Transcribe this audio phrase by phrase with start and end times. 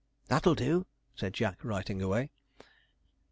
[0.29, 2.31] 'That'll do,' said Jack, writing away.